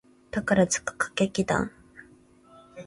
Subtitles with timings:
[0.31, 1.71] 宝塚歌劇団